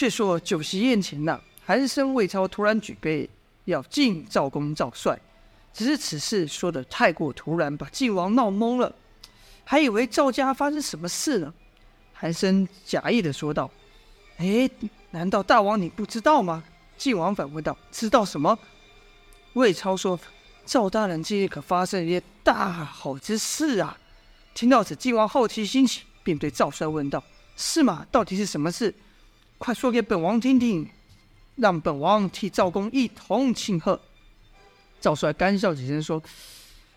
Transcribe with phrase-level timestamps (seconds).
[0.00, 3.28] 却说酒席宴前呐，韩生、魏超突然举杯
[3.66, 5.20] 要敬赵公、赵帅，
[5.74, 8.90] 只是此事说得太过突然，把晋王闹懵了，
[9.62, 11.52] 还以为赵家发生什么事呢。
[12.14, 13.70] 韩生假意的说道
[14.40, 14.70] ：“哎，
[15.10, 16.64] 难道大王你不知道吗？”
[16.96, 18.58] 晋王反问道：“知道什么？”
[19.52, 20.18] 魏超说
[20.64, 23.98] ：“赵大人今日可发生一件大好之事啊！”
[24.54, 27.22] 听到此，晋王好奇心起，便对赵帅问道
[27.54, 28.06] ：“是吗？
[28.10, 28.94] 到底是什么事？”
[29.60, 30.88] 快说给本王听听，
[31.56, 34.00] 让本王替赵公一同庆贺。
[35.02, 36.20] 赵帅干笑几声说：“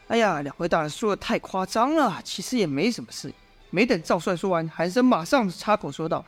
[0.08, 3.34] 哎呀，两位大人说的太夸张了，其实也没什么事。”
[3.70, 6.24] 没等赵帅说完，韩生马上插口说道：“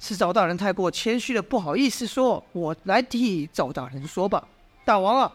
[0.00, 4.42] 是赵大人太过谦虚了，不好意思说，我来替赵大人说吧。
[4.86, 5.30] 大王啊，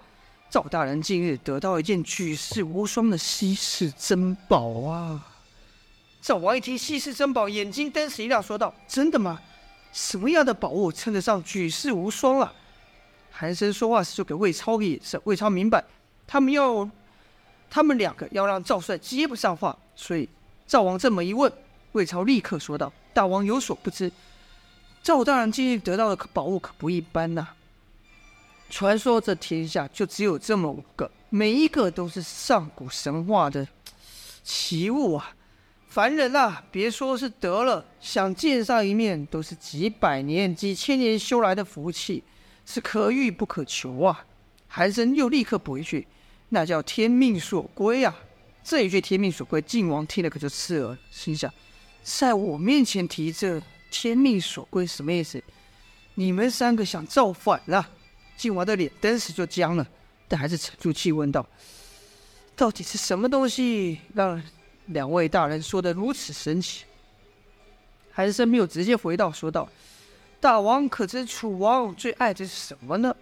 [0.49, 5.27] 赵大人近日得到一件举世无双的稀世珍宝啊！”
[6.19, 9.39] 赵王一听稀世珍宝，眼睛登时一亮，说道：“真的吗？”
[9.91, 12.53] 什么样的宝物称得上举世无双啊？
[13.31, 15.83] 韩生说话时就给魏超个眼色，魏超明白
[16.27, 16.89] 他们要，
[17.69, 20.27] 他们两个要让赵帅接不上话，所以
[20.67, 21.51] 赵王这么一问，
[21.93, 24.11] 魏超立刻说道：“大王有所不知，
[25.01, 27.47] 赵大人今日得到的宝物可不一般呐、
[28.69, 33.67] 传说这天下就只有这么五个，每一个都是上古神话的
[34.43, 35.33] 奇物啊。”
[35.89, 42.23] 凡人啊，别说是得了，想见上一面，都是几百年、几千年修来的福气，
[42.63, 44.23] 是可遇不可求啊！
[44.67, 46.07] 韩生又立刻补一句
[46.49, 48.15] ：“那叫天命所归啊！”
[48.63, 51.51] 这一句“天命所归”，晋王听了可就刺耳了，心想：
[52.03, 55.43] 在我面前提这“天命所归”什么意思？
[56.13, 57.89] 你们三个想造反了？
[58.37, 59.87] 晋王的脸当时就僵了，
[60.27, 61.43] 但还是沉住气问道
[62.55, 64.39] ：“到底是什么东西让？”
[64.89, 66.83] 两位大人说的如此神奇，
[68.11, 69.69] 韩生没有直接回道，说道
[70.41, 73.15] ：“大王可知楚王最爱的是什么呢？”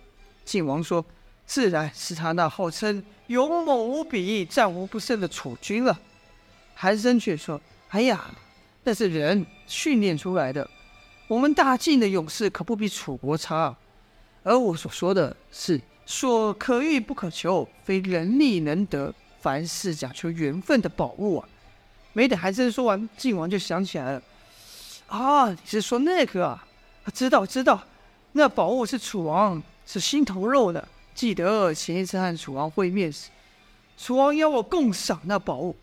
[0.45, 1.05] 晋王说
[1.45, 5.99] ：“自然是他那号称勇猛无比、战无不胜的楚军了。”
[6.73, 8.33] 韩生却说：“哎呀，
[8.85, 10.69] 那是人训练出来的，
[11.27, 13.75] 我们大晋的勇士可不比楚国差。
[14.43, 21.49] 而我所说的是，说可遇不可求，非人力能得，凡事讲求缘分的宝物啊。”
[22.17, 24.21] 没等韩生说完，晋王就想起来了。
[25.05, 26.65] 啊，你是说那个啊？
[27.13, 27.79] 知道知道，
[28.31, 30.87] 那宝物是楚王是心头肉的。
[31.13, 33.29] 记得前一次和楚王会面时，
[33.99, 35.75] 楚王邀我共赏那宝物。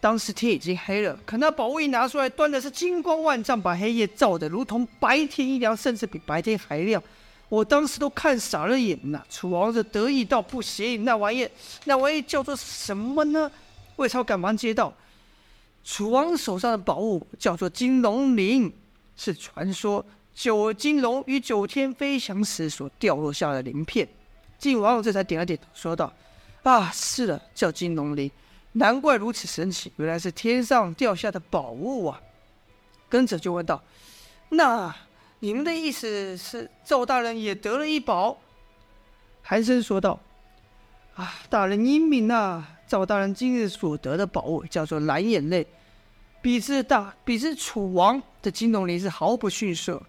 [0.00, 7.00] 当时天已经黑了，可那宝物一拿出来，端的是金光万丈，把黑夜照得如同白天一样，甚至比白天还亮。
[7.48, 9.22] 我当时都看傻了眼呐。
[9.30, 11.48] 楚王是得意到不行，那玩意，
[11.84, 13.48] 那玩意叫做什么呢？
[13.94, 14.92] 魏超赶忙接道。
[15.84, 18.72] 楚王手上的宝物叫做金龙鳞，
[19.16, 24.06] 是传说九金龙与九天飞翔时所掉落下的鳞片。
[24.58, 26.12] 晋王这才点了点头，说道
[26.64, 28.30] ：“啊，是的，叫金龙鳞，
[28.72, 32.20] 难怪如此神奇，原来是天上掉下的宝物啊。”
[33.08, 33.82] 跟着就问道
[34.50, 34.94] ：“那
[35.38, 38.36] 你们的意思是赵大人也得了一宝？”
[39.40, 40.20] 韩生说道
[41.18, 42.64] ：“啊，大人英明呐！
[42.86, 45.66] 赵大人今日所得的宝物叫做蓝眼泪。”
[46.40, 50.00] 比之大，比之楚王的金龙鳞是毫不逊色。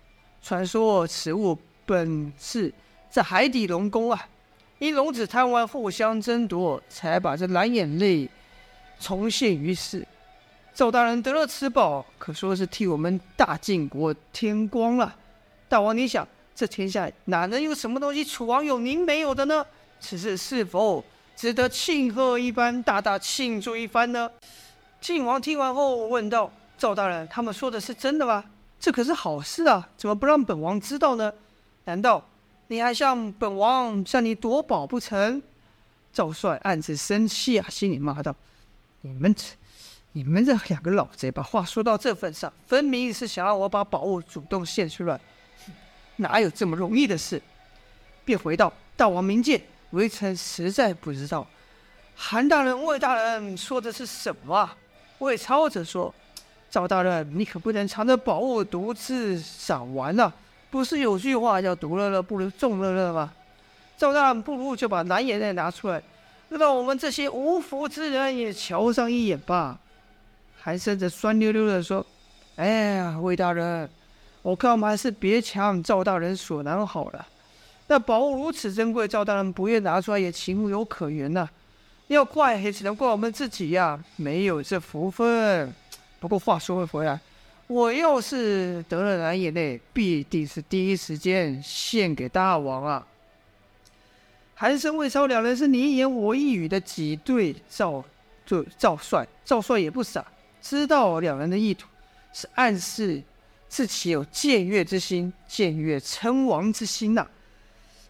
[0.44, 2.72] 传说此物本是
[3.10, 4.30] 在海底龙宫啊，
[4.78, 8.30] 因龙子贪玩，互相争夺，才把这蓝眼泪
[9.00, 10.08] 重现于世。
[10.76, 15.16] 赵大人得了此宝，可说是替我们大晋国添光了。
[15.68, 19.66] 大王，你想，这天下哪能有什么东西楚王有您没有的呢？
[20.00, 21.04] 此事是否
[21.36, 24.30] 值得庆贺一番，大大庆祝一番呢？
[25.02, 28.44] 晋王听完后问道：“赵大人，他们说的是真的吗？
[28.80, 31.32] 这可是好事啊，怎么不让本王知道呢？
[31.86, 32.26] 难道
[32.68, 35.42] 你还向本王向你夺宝不成？”
[36.12, 38.36] 赵帅暗自生气啊，心里骂道
[39.02, 39.44] ：“你们这、
[40.14, 45.20] 你们这两个老贼，把话说到这份上，分明是想让我把宝物主动献出来，
[46.18, 47.42] 哪有这么容易的事？”
[48.26, 49.62] 便回道：“大王明鉴，
[49.92, 51.46] 微臣实在不知道，
[52.16, 54.70] 韩大人、魏大人说的是什么？”
[55.20, 56.14] 魏超则说
[56.70, 60.32] ：“赵大人，你可不能藏着宝物独自赏玩呐！
[60.70, 63.34] 不是有句话叫‘独乐乐不如众乐乐’吗？
[63.98, 66.02] 赵大人，不如就把蓝眼泪拿出来，
[66.50, 69.78] 让我们这些无福之人也瞧上一眼吧。”
[70.62, 72.06] 韩生则酸溜溜地说
[72.56, 73.90] ：“哎呀，魏大人，
[74.42, 77.28] 我看我们还是别强赵大人所难好了。
[77.90, 81.50] 那宝物如此珍贵，赵大人不愿拿出来也情有可原呐。”
[82.08, 85.72] 要怪也只能怪我们自己呀，没有这福分。
[86.20, 87.20] 不过话说回来，
[87.68, 93.08] 我要是得了蓝眼泪，必定是第一时间献给大王啊！
[94.56, 98.04] 韩生、魏超两人是你一言我一语的挤兑赵，
[98.44, 99.28] 就赵帅。
[99.46, 100.26] 赵帅也不傻，
[100.62, 101.88] 知道两人的意图
[102.34, 103.22] 是暗示
[103.68, 107.28] 自己有僭越之心，僭越称王之心呐、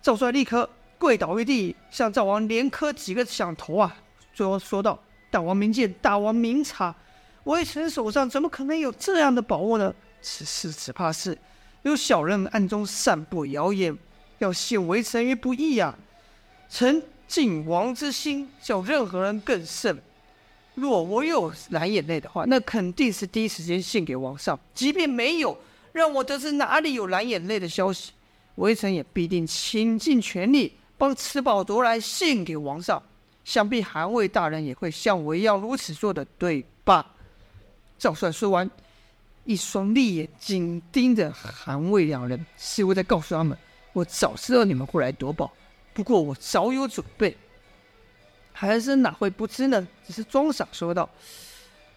[0.01, 3.95] 赵帅立刻跪倒于地，向赵王连磕几个响头啊！
[4.33, 4.97] 最后说道
[5.29, 6.95] ：“大王明鉴，大王明察。”
[7.45, 9.93] 微臣手上怎么可能有这样的宝物呢？
[10.21, 11.37] 此事只怕是
[11.83, 13.97] 有小人暗中散布谣言，
[14.39, 15.97] 要陷微臣于不义啊！
[16.69, 19.97] 臣敬王之心，较任何人更甚。
[20.75, 24.57] 若我有蓝眼泪的话，那肯定是第一时间献给王上。
[24.73, 25.57] 即便没有，
[25.91, 28.11] 让我得知哪里有蓝眼泪的消息，
[28.59, 33.01] 微臣也必定倾尽全力帮此宝夺来献给王上。
[33.45, 37.03] 想必韩魏大人也会像我一样如此做的，对吧？
[37.97, 38.69] 赵帅说完，
[39.45, 43.57] 一双利眼紧盯着韩魏两人，似乎在告诉他们
[43.93, 45.51] ：“我早知道你们会来夺宝，
[45.93, 47.35] 不过我早有准备。”
[48.53, 49.87] 韩生哪会不知呢？
[50.05, 51.09] 只是装傻说道：“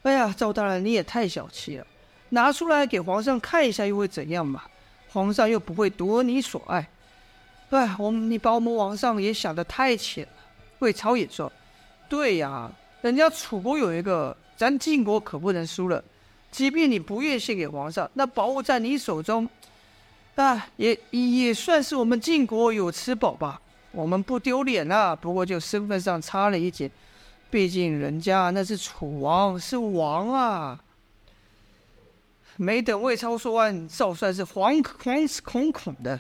[0.03, 1.87] 哎呀，赵大人你也太小气了，
[2.31, 4.63] 拿出来给皇上看一下又会怎样嘛？
[5.13, 6.89] 皇上又不会夺你所爱。
[7.71, 10.33] 哎，我们你把我们皇上也想得太浅了。”
[10.81, 11.51] 魏超也说
[12.09, 12.71] ：“对呀，
[13.01, 16.05] 人家楚国有一个。”咱晋国可不能输了，
[16.53, 19.49] 即便你不愿献给皇上，那宝物在你手中，
[20.37, 23.61] 啊，也也算是我们晋国有此宝吧。
[23.91, 26.89] 我们不丢脸啊，不过就身份上差了一截，
[27.51, 30.79] 毕竟人家那是楚王，是王啊。
[32.57, 36.19] 没等魏超说完，赵帅是惶惶恐恐的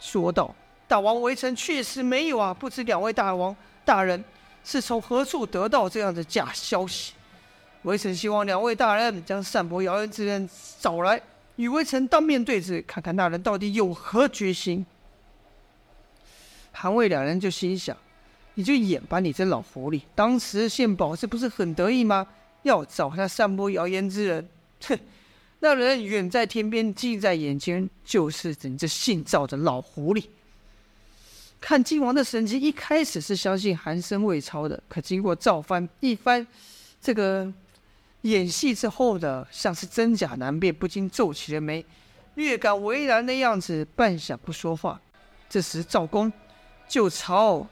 [0.00, 0.54] 说道
[0.88, 3.54] ：“大王，微臣确实没有啊，不知两位大王
[3.84, 4.22] 大人
[4.64, 7.12] 是从何处得到这样的假消息？”
[7.82, 10.48] 微臣希望两位大人将散播谣言之人
[10.80, 11.20] 找来，
[11.56, 14.84] 与微臣当面对质，看看那人到底有何决心。
[16.72, 17.94] 韩魏两人就心想：
[18.54, 20.00] 你就演吧，你这老狐狸！
[20.14, 22.26] 当时献宝是不是很得意吗？
[22.62, 24.48] 要找那散播谣言之人，
[24.86, 24.98] 哼，
[25.64, 30.22] 那人远在天边，近在眼前，就是你这姓赵的老狐狸。
[31.58, 36.46] 看晋王的神情，一开始是相信韩生、魏超的，可经过赵翻一番
[37.00, 37.50] 这个。
[38.22, 41.84] 演戏之后的，像是真假难辨，不禁皱起了眉，
[42.36, 44.98] 略感为难的样子，半晌不说话。
[45.48, 46.32] 这时赵公
[46.88, 47.66] 就朝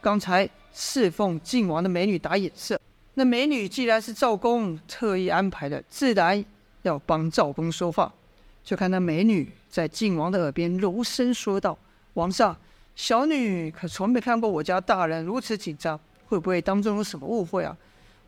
[0.00, 2.80] 刚才侍奉晋王的美女打眼色。
[3.14, 6.44] 那美女既然是赵公特意安排的，自然
[6.88, 8.12] 要帮赵公说话。
[8.64, 11.78] 就看那美女在晋王的耳边柔声说道
[12.14, 12.56] ：“王上，
[12.96, 17.76] 小女可从没看过我家大人如此紧张，会不会当中有什么误会啊？”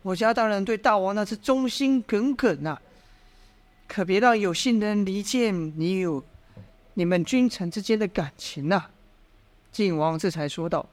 [0.03, 2.75] 我家大人对大王那是忠心耿耿呐，
[3.87, 6.23] 可别让有心人离间你有
[6.95, 8.85] 你们君臣之间的感情呐。
[9.71, 10.83] 晋王这才说道：“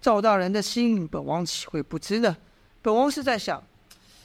[0.00, 2.34] 赵大人的心，本王岂会不知呢？
[2.80, 3.62] 本王是在想，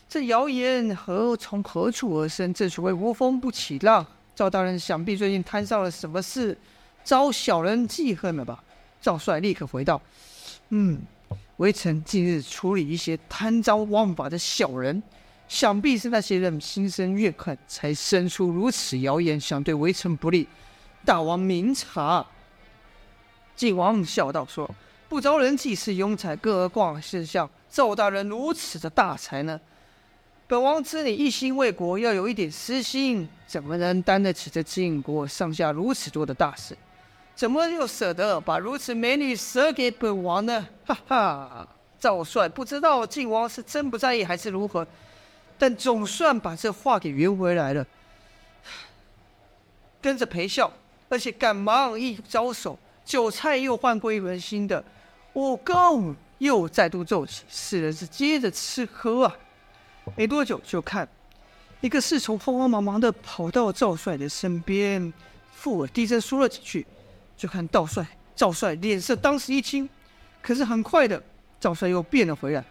[0.09, 2.51] 这谣言何从何处而生？
[2.51, 4.03] 正所谓无风不起浪。
[4.35, 6.57] 赵大人想必最近摊上了什么事，
[7.03, 8.63] 遭小人记恨了吧？”
[8.99, 10.01] 赵帅立刻回道
[10.69, 10.99] ：“嗯。”
[11.57, 15.03] 微臣近日处理一些贪赃枉法的小人，
[15.47, 20.47] 想必是那些人心生怨恨，才生出如此谣言，想对微臣不利。
[21.05, 22.25] 大王明察。
[23.57, 24.73] 晋王笑道说
[25.09, 29.59] ：“不招人忌是庸才，更何况是像赵大人如此的大才呢？
[30.49, 36.75] 本王知你一心为国，要有一点私心，怎么能担得起这晋国上下如此多的大事？”
[37.37, 40.67] 怎么又舍得把如此美女舍给本王呢？
[40.87, 41.67] 哈哈，
[41.99, 44.87] 赵帅不知道晋王是真不在意还是如何，
[45.55, 47.85] 但总算把这话给圆回来了。
[50.01, 50.73] 跟着陪笑，
[51.09, 52.75] 而且赶忙一招手，
[53.05, 54.83] 酒菜又换过一轮新的，
[55.33, 59.37] 武功又再度奏起，四人是接着吃喝啊。
[60.15, 61.07] 没多久，就看
[61.81, 65.13] 一个侍从慌慌忙忙的跑到赵帅的身边，
[65.51, 66.85] 附耳低声说了几句。
[67.37, 69.87] 就看赵帅，赵帅脸色当时一青，
[70.41, 71.23] 可是很快的，
[71.57, 72.61] 赵帅又变了回来。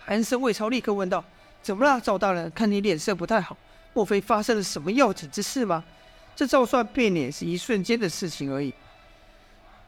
[0.00, 1.24] 韩生、魏超立刻问道
[1.62, 2.50] ：“怎么了，赵大人？
[2.50, 3.56] 看你脸色不太好，
[3.94, 5.84] 莫非发生了什么要紧之事吗？”
[6.34, 8.74] 这赵帅变脸是一瞬间的事情而已。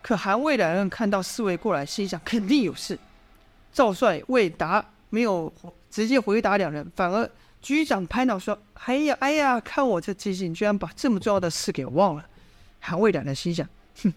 [0.01, 2.97] 可韩魏两人看到侍卫过来，心想肯定有事。
[3.73, 5.53] 赵帅未答，没有
[5.93, 7.31] 直接回答两人，反而
[7.61, 12.27] 局长拍脑说：“哎呀，哎呀，看我这记性，居然把这么重要的事给忘了。”
[12.81, 13.69] 韩魏两人心想
[14.03, 14.13] ：“哼，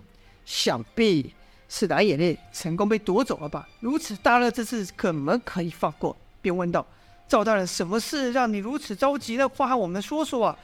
[0.45, 1.35] 想必
[1.67, 3.67] 是蓝眼泪成功被夺走了吧？
[3.81, 6.87] 如此大乐之事，怎么可以放过？”便问道
[7.27, 9.45] ：“赵大人，什么事让你如此着急呢？
[9.45, 10.57] 快和我们说说啊！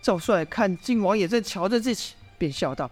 [0.00, 2.88] 赵帅看晋王也正瞧着自己，便笑道：“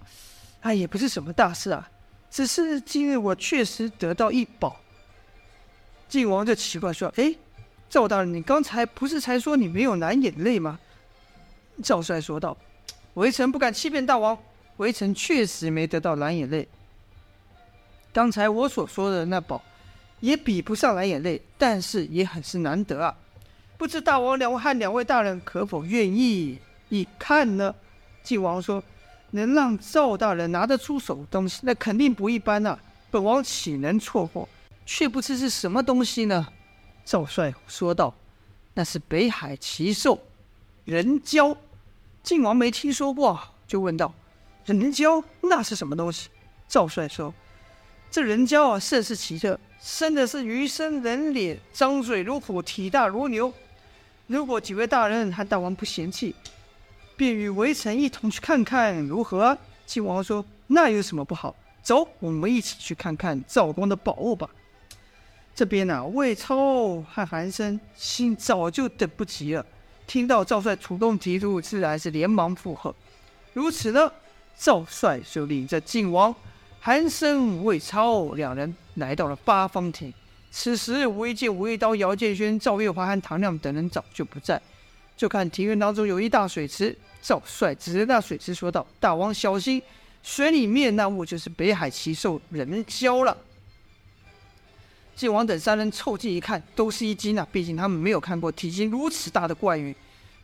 [0.63, 1.89] 哎，也不是什么大事啊，
[2.29, 4.77] 只是今日我确实得到一宝。”
[6.13, 7.35] 晋王就奇怪说：“哎，
[7.89, 10.79] 赵大人，你刚才不是才说你没有蓝眼泪吗？”
[11.83, 12.55] 赵帅说道
[13.15, 14.37] ：“微臣不敢欺骗大王，
[14.77, 16.69] 微臣确实没得到蓝眼泪。
[18.13, 19.63] 刚才我所说的那宝。”
[20.21, 23.13] 也比不上蓝眼泪，但是也很是难得啊！
[23.77, 26.57] 不知大王两位和两位大人可否愿意
[26.91, 27.75] 一看呢？
[28.23, 28.81] 晋王说
[29.33, 32.79] ：“能让赵大人拿得出手的东西，那肯定不一般啊！
[33.11, 34.49] 本王岂能错过？
[34.85, 36.47] 却不知是什么东西呢？”
[37.05, 38.15] 赵帅说道
[38.75, 40.21] ：“那是北海奇兽
[40.85, 41.57] 人蛟。”
[42.23, 44.15] 晋王没听说过，就问道
[44.65, 46.29] ：“人蛟那是什么东西？”
[46.69, 47.35] 赵帅说
[48.11, 53.53] ：“这人蛟啊，甚是奇特。”生的是鱼身人脸，张嘴如虎，体大如牛。
[54.29, 56.37] 如果几位大人和大王不嫌弃，
[57.17, 59.59] 便与微臣一同去看看如何？
[59.85, 61.57] 晋王说：“那有什么不好？
[61.83, 64.49] 走，我们一起去看看赵公的宝物吧。”
[65.55, 69.65] 这边呢、啊，魏超和韩生心早就等不及了，
[70.07, 72.95] 听到赵帅主动提出，自然是连忙附和。
[73.53, 74.11] 如此呢，
[74.57, 76.35] 赵帅就领着晋王。
[76.81, 80.13] 韩生、魏超两人来到了八方亭。
[80.51, 84.61] 此时，吴一剑、吴一刀、姚建轩、赵月华和唐亮等人早就不在。
[85.17, 89.81] 就看庭院当中有一大水池，赵帅指着那水池说道：“大王小心，
[90.23, 93.37] 水里面那物就是北海奇兽人蛟了。”
[95.15, 97.47] 晋王等三人凑近一看，都是一惊啊！
[97.53, 99.95] 毕竟他们没有看过体型如此大的怪鱼。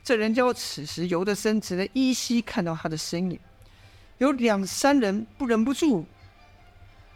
[0.04, 3.38] 这人蛟此时游得深，只能依稀看到他的身影。
[4.18, 6.04] 有两三人不忍不住。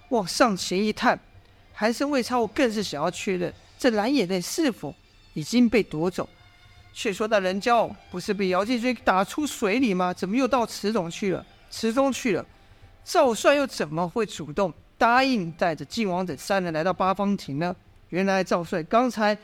[0.09, 1.19] 往上前一探，
[1.73, 4.95] 韩生、魏超更是想要确认这蓝眼泪是否
[5.35, 6.29] 已经被夺走。
[6.93, 10.13] 却说那人蛟不是被姚建军打出水里吗？
[10.13, 11.45] 怎么又到池中去了？
[11.71, 12.45] 池中去了，
[13.05, 17.75] 赵帅又怎么会主动答应带着晋王等三人来到八方亭呢？
[18.11, 19.37] 原来赵帅刚才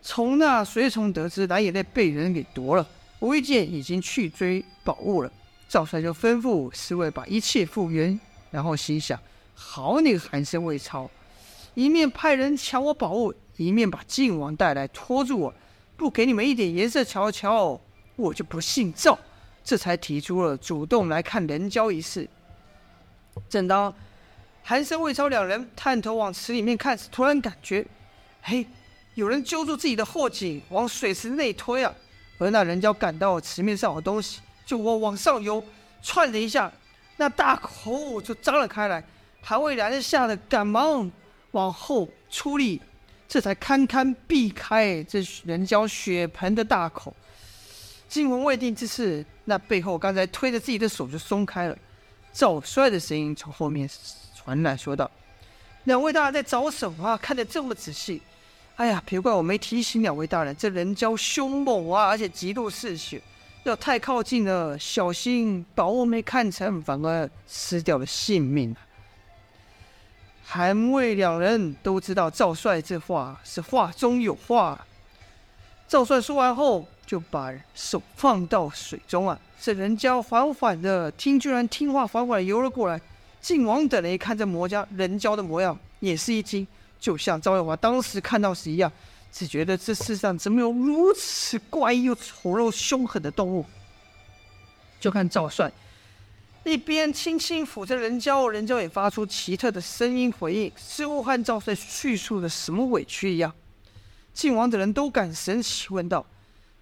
[0.00, 5.30] 从那随从得知蓝眼泪被人给夺了，无意间已经去追宝物了。
[5.68, 8.18] 赵帅就吩咐侍卫把一切复原，
[8.50, 9.20] 然后心想。
[9.54, 11.10] 好，你个韩生、魏超，
[11.74, 15.54] 一面派人抢我宝物，一面把晋王带来拖住我，
[15.98, 17.78] 不给你们一点颜色瞧瞧，
[18.16, 19.18] 我就不姓赵。
[19.62, 22.26] 这才提出了主动来看人交一事。
[23.50, 23.94] 正当
[24.66, 27.84] 韩生、魏超两人探头往池里面看时，突然感觉，
[28.40, 28.66] 嘿，
[29.12, 31.94] 有人揪住自己的后颈往水池内推啊！
[32.38, 35.62] 而那人蛟感到池面上有东西，就往往上游，
[36.02, 36.72] 窜了一下，
[37.18, 39.04] 那大口就张了开来。
[39.42, 41.12] 韩魏两人吓得赶忙
[41.50, 42.80] 往后出力，
[43.28, 47.14] 这才堪堪避开这人蛟血盆的大口。
[48.08, 51.76] 惊魂未定之时，那背后刚才推着自己的手就松开了。
[52.32, 53.86] 赵帅的声音从后面
[54.44, 55.10] 传来，说道
[55.84, 57.16] ：“两位大人在找什么啊？
[57.16, 58.20] 看得这么仔细。
[58.76, 63.22] 哎呀，别怪我没提醒两位大人，这人蛟凶猛啊，而且极度嗜血，
[63.62, 68.76] 要太靠近了，小心把我没看成，反而失掉了性命。”
[70.46, 74.86] 韩魏两人都知道赵帅这话是话中有话。
[75.88, 79.38] 赵帅说完后，就把手放到水中啊。
[79.58, 83.00] 这人蛟缓缓的听，居然听话，缓缓游了过来。
[83.44, 86.66] 晋王等人一看这魔家人蛟的模样，也是一惊，
[86.98, 88.90] 就像赵月华当时看到时一样，
[89.30, 93.66] 只觉得这世上怎么有如此怪异又丑陋凶狠的动物？
[94.98, 95.70] 就看赵帅。
[96.64, 103.52] 一边轻轻抚着人蛟，人蛟也发出奇特的声音回应，似乎和赵帅叙述了什么委屈一样。
[104.32, 106.24] 晋王等人都感神奇，问道：“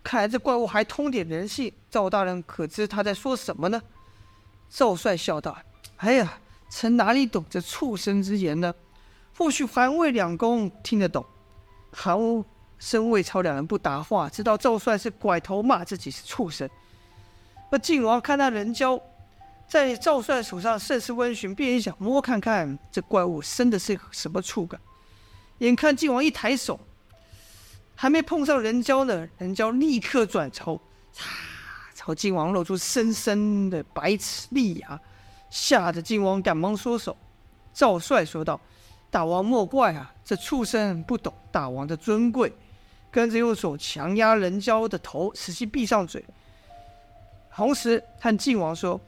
[0.04, 3.82] 看来这怪物还通点人性，赵大人可知他在说什么呢？”
[4.70, 5.58] 赵帅笑道
[5.98, 6.38] ：“哎呀，
[6.74, 8.74] 臣哪里懂这畜生之言呢？
[9.36, 11.22] 或许韩魏两公听得懂。”
[11.92, 12.16] 韩
[12.78, 16.68] 生、魏超两人不答话，知道赵帅是拐头骂自己是畜生。
[17.70, 19.00] 而晋王看那人蛟。
[19.68, 24.78] 在赵帅手上甚是温驯，便也想摸看看这怪物生的是什么触感。
[25.58, 26.78] 眼看晋王一抬手，
[27.94, 30.78] 还没碰上人蛟呢，人蛟立刻转头，
[31.10, 31.30] 擦，
[31.94, 35.00] 朝晋王露出深深的白齿利牙，
[35.52, 37.14] 吓得晋王赶忙缩手。
[37.74, 38.58] 赵帅说道
[39.12, 42.50] ：“大王莫怪啊，这畜生不懂大王的尊贵。”
[43.12, 46.24] 跟着用手强压人蛟的头，使其闭上嘴，
[47.54, 48.98] 同时和晋王说。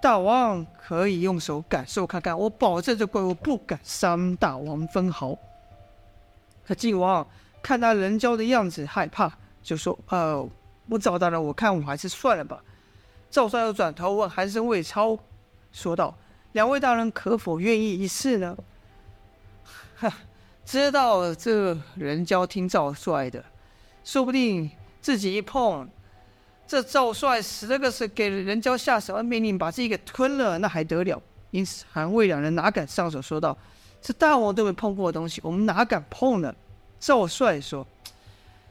[0.00, 5.36] 大王可以用手感受看看，我保证这怪物不敢伤大王分毫。
[6.64, 7.26] 可晋王
[7.60, 9.30] 看那人焦的样子害怕，
[9.60, 10.48] 就说：“呃，
[10.88, 12.62] 我赵大人，我看我还是算了吧。”
[13.28, 15.18] 赵帅又转头问韩生、魏超，
[15.72, 16.16] 说道
[16.52, 18.56] ：“两位大人可否愿意一试呢？”
[19.96, 20.12] 哈，
[20.64, 23.44] 知道这人焦听赵帅的，
[24.04, 25.88] 说不定自己一碰，
[26.66, 31.20] 这赵帅死了个是给人家下什么命令，把自己给吞了，那还得了？
[31.50, 33.56] 因此韩魏两人哪敢上手，说道
[34.00, 36.54] ：“这大王都没碰过的东西，我们哪敢碰呢？”
[37.00, 37.86] 赵帅说：“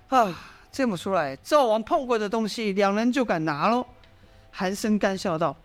[0.07, 0.33] 啊，
[0.71, 3.85] 这么说来，赵王碰过的东西，两人就敢拿喽？”
[4.51, 5.55] 韩生干笑道：“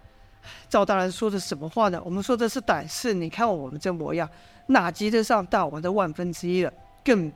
[0.68, 2.00] 赵大人说的什么话呢？
[2.04, 3.14] 我们说的是胆识。
[3.14, 4.28] 你看我们这模样，
[4.66, 6.72] 哪及得上大王的万分之一了？
[7.04, 7.32] 更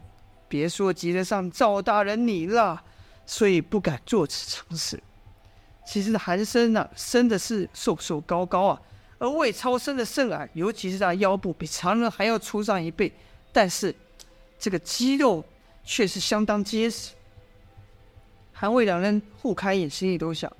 [0.48, 2.82] 别说及得上赵大人你了。
[3.30, 4.98] 所以不敢做此尝试。
[5.84, 8.80] 其实韩生呢、啊，生的是瘦瘦高高啊，
[9.18, 13.12] 而魏超生的甚矮，尤其是他腰部比常人还要粗上一倍，
[13.52, 13.94] 但是
[14.58, 15.44] 这个肌肉
[15.84, 17.12] 却是相当结实。”
[18.50, 20.50] 韩魏两人互开眼，心里都想。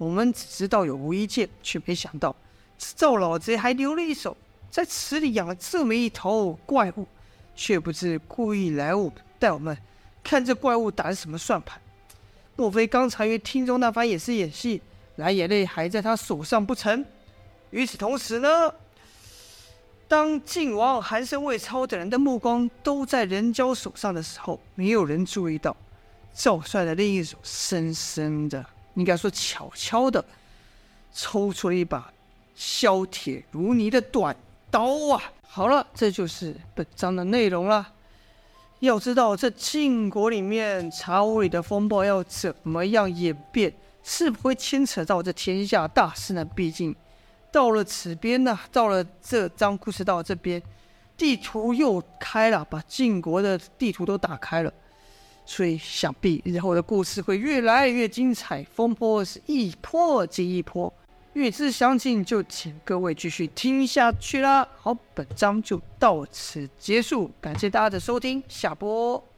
[0.00, 2.34] 我们只知道有无一剑，却没想到
[2.78, 4.34] 这赵老贼还留了一手，
[4.70, 7.06] 在池里养了这么一头怪物，
[7.54, 9.76] 却不知故意来我们带我们
[10.24, 11.78] 看这怪物打的什么算盘？
[12.56, 14.80] 莫非刚才与听众那番也是演戏，
[15.16, 17.04] 蓝眼泪还在他手上不成？
[17.68, 18.72] 与此同时呢，
[20.08, 25.76] 当靖王韩生、魏超等人的目光都在人焦手上的时候，没有人注意到
[26.32, 28.64] 赵帅的另一手深深的。
[28.94, 30.24] 应该说，悄悄的
[31.12, 32.12] 抽出了一把
[32.54, 34.36] 削铁如泥的短
[34.70, 35.22] 刀啊！
[35.42, 37.92] 好了，这就是本章的内容了。
[38.80, 46.44] 要知道，这晋国里面茶壶里的风暴要怎么样演变，是不会牵扯到这天下大事呢？
[46.44, 46.94] 毕竟
[47.52, 50.62] 到了此边呢，到了这张故事到了这边，
[51.16, 54.72] 地图又开了，把晋国的地图都打开了。
[55.52, 60.92] 所以想必日后的故事会越来越精彩，风波是一波接一波。
[61.32, 64.68] 欲知详情，就请各位继续听下去啦。
[64.76, 69.29] 好，本章就到此结束，感谢大家的收听，下播。